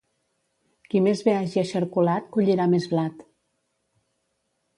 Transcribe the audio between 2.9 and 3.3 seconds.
blat.